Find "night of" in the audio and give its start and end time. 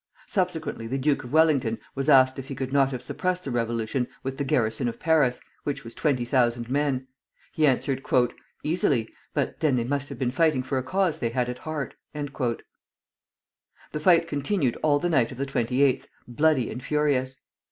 15.07-15.37